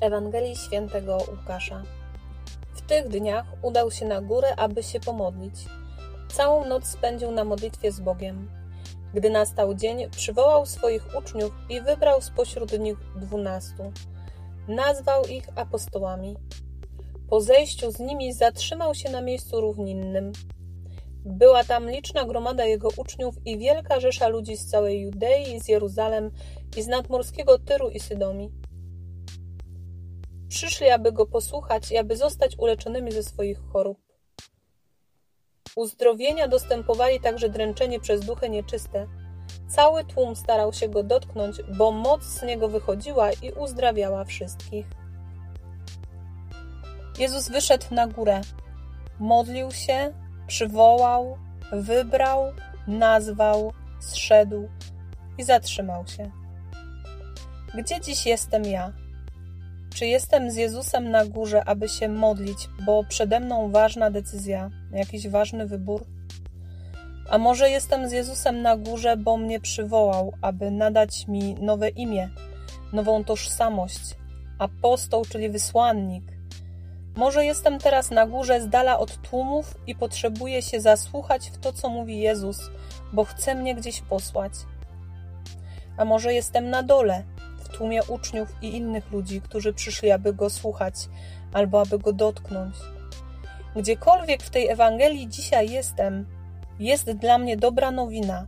Ewangelii 0.00 0.56
Świętego 0.56 1.18
Łukasza. 1.30 1.82
W 2.74 2.82
tych 2.82 3.08
dniach 3.08 3.46
udał 3.62 3.90
się 3.90 4.06
na 4.06 4.20
górę, 4.20 4.56
aby 4.56 4.82
się 4.82 5.00
pomodlić. 5.00 5.54
Całą 6.32 6.66
noc 6.66 6.86
spędził 6.86 7.30
na 7.30 7.44
modlitwie 7.44 7.92
z 7.92 8.00
Bogiem. 8.00 8.50
Gdy 9.14 9.30
nastał 9.30 9.74
dzień, 9.74 10.10
przywołał 10.10 10.66
swoich 10.66 11.16
uczniów 11.18 11.52
i 11.68 11.80
wybrał 11.80 12.20
spośród 12.20 12.78
nich 12.78 12.98
dwunastu. 13.16 13.92
Nazwał 14.68 15.24
ich 15.24 15.48
apostołami. 15.56 16.36
Po 17.30 17.40
zejściu 17.40 17.90
z 17.90 17.98
nimi 17.98 18.32
zatrzymał 18.32 18.94
się 18.94 19.10
na 19.10 19.20
miejscu 19.20 19.60
równinnym. 19.60 20.32
Była 21.24 21.64
tam 21.64 21.90
liczna 21.90 22.24
gromada 22.24 22.64
jego 22.64 22.88
uczniów 22.96 23.34
i 23.44 23.58
wielka 23.58 24.00
rzesza 24.00 24.28
ludzi 24.28 24.56
z 24.56 24.66
całej 24.66 25.00
Judei, 25.00 25.60
z 25.60 25.68
Jeruzalem 25.68 26.30
i 26.76 26.82
z 26.82 26.86
nadmorskiego 26.86 27.58
Tyru 27.58 27.88
i 27.88 28.00
Sydomii. 28.00 28.67
Przyszli, 30.48 30.90
aby 30.90 31.12
go 31.12 31.26
posłuchać 31.26 31.90
i 31.90 31.96
aby 31.96 32.16
zostać 32.16 32.58
uleczonymi 32.58 33.12
ze 33.12 33.22
swoich 33.22 33.58
chorób. 33.72 33.98
Uzdrowienia 35.76 36.48
dostępowali 36.48 37.20
także 37.20 37.48
dręczenie 37.48 38.00
przez 38.00 38.20
duchy 38.20 38.50
nieczyste. 38.50 39.06
Cały 39.68 40.04
tłum 40.04 40.36
starał 40.36 40.72
się 40.72 40.88
go 40.88 41.02
dotknąć, 41.02 41.56
bo 41.78 41.90
moc 41.90 42.22
z 42.22 42.42
niego 42.42 42.68
wychodziła 42.68 43.32
i 43.32 43.52
uzdrawiała 43.52 44.24
wszystkich. 44.24 44.86
Jezus 47.18 47.48
wyszedł 47.48 47.86
na 47.90 48.06
górę, 48.06 48.40
modlił 49.18 49.70
się, 49.70 50.12
przywołał, 50.46 51.38
wybrał, 51.72 52.52
nazwał, 52.86 53.72
zszedł 54.00 54.68
i 55.38 55.44
zatrzymał 55.44 56.06
się. 56.06 56.30
Gdzie 57.74 58.00
dziś 58.00 58.26
jestem 58.26 58.64
ja? 58.64 59.07
Czy 59.98 60.06
jestem 60.06 60.50
z 60.50 60.56
Jezusem 60.56 61.10
na 61.10 61.26
górze, 61.26 61.64
aby 61.64 61.88
się 61.88 62.08
modlić, 62.08 62.58
bo 62.86 63.04
przede 63.04 63.40
mną 63.40 63.70
ważna 63.70 64.10
decyzja, 64.10 64.70
jakiś 64.92 65.28
ważny 65.28 65.66
wybór? 65.66 66.04
A 67.30 67.38
może 67.38 67.70
jestem 67.70 68.08
z 68.08 68.12
Jezusem 68.12 68.62
na 68.62 68.76
górze, 68.76 69.16
bo 69.16 69.36
mnie 69.36 69.60
przywołał, 69.60 70.32
aby 70.42 70.70
nadać 70.70 71.28
mi 71.28 71.54
nowe 71.54 71.88
imię, 71.88 72.28
nową 72.92 73.24
tożsamość, 73.24 74.00
apostoł, 74.58 75.24
czyli 75.24 75.48
wysłannik. 75.48 76.24
Może 77.16 77.44
jestem 77.44 77.78
teraz 77.78 78.10
na 78.10 78.26
górze 78.26 78.60
z 78.60 78.68
dala 78.68 78.98
od 78.98 79.22
tłumów 79.22 79.74
i 79.86 79.94
potrzebuję 79.94 80.62
się 80.62 80.80
zasłuchać 80.80 81.50
w 81.50 81.58
to, 81.58 81.72
co 81.72 81.88
mówi 81.88 82.20
Jezus, 82.20 82.70
bo 83.12 83.24
chce 83.24 83.54
mnie 83.54 83.74
gdzieś 83.74 84.00
posłać. 84.00 84.52
A 85.96 86.04
może 86.04 86.34
jestem 86.34 86.70
na 86.70 86.82
dole, 86.82 87.24
tłumie 87.78 88.04
uczniów 88.04 88.48
i 88.62 88.76
innych 88.76 89.12
ludzi, 89.12 89.40
którzy 89.40 89.72
przyszli, 89.72 90.10
aby 90.10 90.34
go 90.34 90.50
słuchać 90.50 90.94
albo 91.52 91.80
aby 91.80 91.98
go 91.98 92.12
dotknąć. 92.12 92.76
Gdziekolwiek 93.76 94.42
w 94.42 94.50
tej 94.50 94.68
Ewangelii 94.68 95.28
dzisiaj 95.28 95.70
jestem, 95.70 96.26
jest 96.78 97.10
dla 97.10 97.38
mnie 97.38 97.56
dobra 97.56 97.90
nowina, 97.90 98.46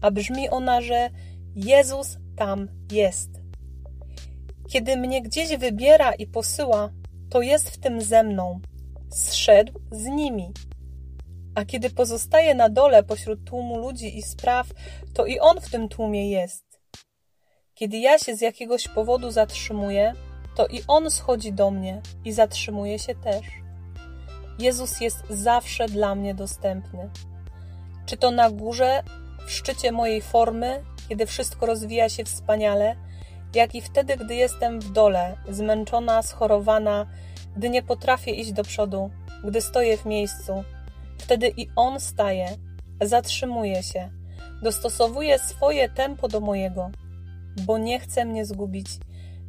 a 0.00 0.10
brzmi 0.10 0.50
ona, 0.50 0.80
że 0.80 1.10
Jezus 1.54 2.18
tam 2.36 2.68
jest. 2.92 3.30
Kiedy 4.68 4.96
mnie 4.96 5.22
gdzieś 5.22 5.56
wybiera 5.56 6.12
i 6.12 6.26
posyła, 6.26 6.90
to 7.30 7.40
jest 7.40 7.70
w 7.70 7.78
tym 7.78 8.00
ze 8.00 8.22
mną. 8.22 8.60
Zszedł 9.10 9.72
z 9.90 10.04
nimi. 10.04 10.52
A 11.54 11.64
kiedy 11.64 11.90
pozostaje 11.90 12.54
na 12.54 12.68
dole 12.68 13.02
pośród 13.02 13.44
tłumu 13.44 13.78
ludzi 13.78 14.18
i 14.18 14.22
spraw, 14.22 14.66
to 15.14 15.26
i 15.26 15.38
on 15.38 15.60
w 15.60 15.70
tym 15.70 15.88
tłumie 15.88 16.30
jest. 16.30 16.71
Kiedy 17.82 17.98
ja 17.98 18.18
się 18.18 18.36
z 18.36 18.40
jakiegoś 18.40 18.88
powodu 18.88 19.30
zatrzymuję, 19.30 20.12
to 20.54 20.66
i 20.66 20.82
On 20.88 21.10
schodzi 21.10 21.52
do 21.52 21.70
mnie 21.70 22.00
i 22.24 22.32
zatrzymuje 22.32 22.98
się 22.98 23.14
też. 23.14 23.46
Jezus 24.58 25.00
jest 25.00 25.24
zawsze 25.30 25.86
dla 25.86 26.14
mnie 26.14 26.34
dostępny. 26.34 27.10
Czy 28.06 28.16
to 28.16 28.30
na 28.30 28.50
górze, 28.50 29.02
w 29.46 29.52
szczycie 29.52 29.92
mojej 29.92 30.22
formy, 30.22 30.84
kiedy 31.08 31.26
wszystko 31.26 31.66
rozwija 31.66 32.08
się 32.08 32.24
wspaniale, 32.24 32.96
jak 33.54 33.74
i 33.74 33.80
wtedy, 33.80 34.16
gdy 34.16 34.34
jestem 34.34 34.80
w 34.80 34.92
dole, 34.92 35.36
zmęczona, 35.48 36.22
schorowana, 36.22 37.06
gdy 37.56 37.70
nie 37.70 37.82
potrafię 37.82 38.30
iść 38.30 38.52
do 38.52 38.64
przodu, 38.64 39.10
gdy 39.44 39.60
stoję 39.60 39.96
w 39.96 40.06
miejscu. 40.06 40.64
Wtedy 41.18 41.52
i 41.56 41.68
On 41.76 42.00
staje, 42.00 42.48
zatrzymuje 43.00 43.82
się, 43.82 44.10
dostosowuje 44.62 45.38
swoje 45.38 45.88
tempo 45.88 46.28
do 46.28 46.40
mojego 46.40 46.90
bo 47.60 47.78
nie 47.78 48.00
chce 48.00 48.24
mnie 48.24 48.44
zgubić, 48.44 48.86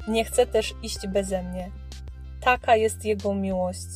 nie 0.08 0.26
chce 0.26 0.48
też 0.48 0.74
iść 0.84 1.08
beze 1.08 1.44
mnie. 1.44 1.72
Taka 2.42 2.76
jest 2.76 3.06
Jego 3.06 3.34
miłość. 3.34 3.88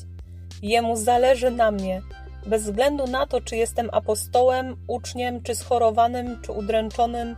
Jemu 0.62 0.95
zależy 0.95 1.51
na 1.51 1.72
mnie, 1.72 2.01
bez 2.45 2.63
względu 2.63 3.07
na 3.07 3.28
to, 3.28 3.41
czy 3.41 3.56
jestem 3.56 3.90
apostołem, 3.91 4.75
uczniem, 4.88 5.44
czy 5.44 5.56
schorowanym, 5.56 6.41
czy 6.41 6.51
udręczonym, 6.51 7.35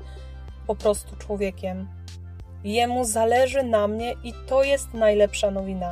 po 0.67 0.75
prostu 0.75 1.15
człowiekiem. 1.15 1.87
Jemu 2.63 3.05
zależy 3.05 3.63
na 3.63 3.87
mnie 3.87 4.15
i 4.23 4.33
to 4.47 4.63
jest 4.63 4.93
najlepsza 4.93 5.51
nowina. 5.51 5.89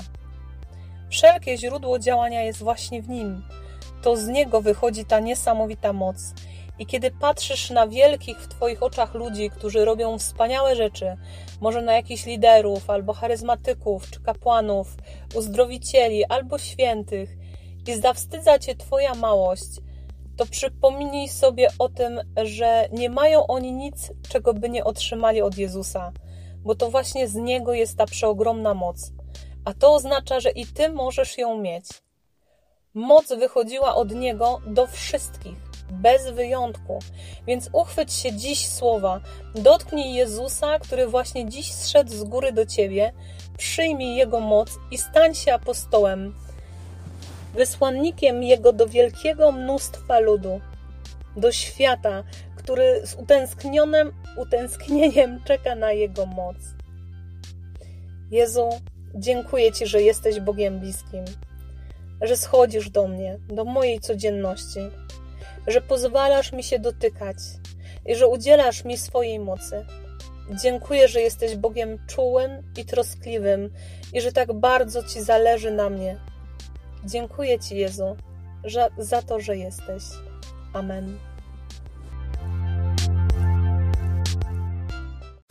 Wszelkie 1.10 1.58
źródło 1.58 2.00
działania 2.00 2.44
jest 2.44 2.60
właśnie 2.60 3.02
w 3.02 3.10
nim. 3.10 3.44
To 4.02 4.18
z 4.18 4.28
niego 4.28 4.62
wychodzi 4.62 5.06
ta 5.06 5.20
niesamowita 5.20 5.94
moc 5.94 6.34
i 6.80 6.86
kiedy 6.86 7.12
patrzysz 7.12 7.70
na 7.70 7.88
wielkich 7.88 8.40
w 8.40 8.48
Twoich 8.48 8.84
oczach 8.84 9.14
ludzi, 9.14 9.50
którzy 9.50 9.86
robią 9.86 10.18
wspaniałe 10.18 10.76
rzeczy, 10.76 11.18
może 11.62 11.82
na 11.82 11.94
jakichś 11.94 12.26
liderów, 12.26 12.90
albo 12.90 13.14
charyzmatyków, 13.14 14.12
czy 14.12 14.22
kapłanów, 14.22 14.96
uzdrowicieli, 15.36 16.26
albo 16.26 16.58
świętych, 16.58 17.30
i 17.88 17.96
zawstydza 17.96 18.60
Cię 18.60 18.76
Twoja 18.76 19.16
małość, 19.16 19.70
to 20.38 20.46
przypomnij 20.46 21.30
sobie 21.30 21.68
o 21.80 21.90
tym, 21.90 22.22
że 22.44 22.90
nie 22.92 23.10
mają 23.10 23.48
oni 23.48 23.72
nic, 23.72 24.12
czego 24.30 24.54
by 24.54 24.70
nie 24.70 24.84
otrzymali 24.84 25.42
od 25.42 25.58
Jezusa, 25.58 26.12
bo 26.64 26.76
to 26.76 26.92
właśnie 26.92 27.28
z 27.28 27.36
Niego 27.36 27.74
jest 27.74 27.98
ta 27.98 28.06
przeogromna 28.06 28.74
moc. 28.74 29.12
A 29.66 29.74
to 29.74 29.94
oznacza, 29.94 30.40
że 30.40 30.50
i 30.50 30.66
Ty 30.66 30.90
możesz 30.90 31.38
ją 31.38 31.58
mieć. 31.58 31.86
Moc 32.94 33.28
wychodziła 33.28 33.96
od 33.96 34.12
Niego 34.12 34.62
do 34.66 34.88
wszystkich 34.88 35.67
bez 35.92 36.30
wyjątku. 36.30 37.00
Więc 37.48 37.70
uchwyć 37.74 38.14
się 38.14 38.34
dziś 38.34 38.68
słowa, 38.68 39.22
dotknij 39.56 40.14
Jezusa, 40.14 40.80
który 40.80 41.08
właśnie 41.08 41.50
dziś 41.50 41.74
zszedł 41.74 42.12
z 42.12 42.24
góry 42.24 42.52
do 42.52 42.66
ciebie, 42.66 43.14
przyjmij 43.58 44.16
Jego 44.16 44.40
moc 44.40 44.70
i 44.92 44.98
stań 44.98 45.36
się 45.36 45.54
apostołem, 45.54 46.36
wysłannikiem 47.54 48.44
Jego 48.44 48.74
do 48.74 48.88
wielkiego 48.88 49.52
mnóstwa 49.52 50.20
ludu, 50.20 50.62
do 51.36 51.52
świata, 51.52 52.24
który 52.56 53.02
z 53.08 53.16
utęsknionym 53.16 54.14
utęsknieniem 54.38 55.44
czeka 55.44 55.76
na 55.76 55.92
Jego 55.92 56.26
moc. 56.26 56.58
Jezu, 58.32 58.70
dziękuję 59.16 59.72
Ci, 59.72 59.88
że 59.88 60.02
jesteś 60.02 60.40
Bogiem 60.40 60.80
bliskim, 60.80 61.26
że 62.22 62.38
schodzisz 62.38 62.90
do 62.90 63.08
mnie, 63.08 63.40
do 63.48 63.66
mojej 63.66 64.00
codzienności 64.00 64.80
że 65.68 65.82
pozwalasz 65.82 66.52
mi 66.52 66.64
się 66.64 66.80
dotykać 66.80 67.38
i 68.06 68.16
że 68.16 68.28
udzielasz 68.28 68.86
mi 68.86 68.98
swojej 68.98 69.40
mocy. 69.40 69.86
Dziękuję, 70.62 71.08
że 71.08 71.22
jesteś 71.22 71.56
Bogiem 71.56 71.98
czułym 72.08 72.52
i 72.78 72.86
troskliwym 72.86 73.70
i 74.14 74.22
że 74.22 74.32
tak 74.32 74.54
bardzo 74.54 75.04
Ci 75.04 75.22
zależy 75.22 75.72
na 75.72 75.90
mnie. 75.90 76.18
Dziękuję 77.06 77.60
Ci, 77.60 77.78
Jezu, 77.78 78.16
że, 78.64 78.90
za 78.98 79.22
to, 79.22 79.40
że 79.40 79.58
jesteś. 79.58 80.04
Amen. 80.74 81.18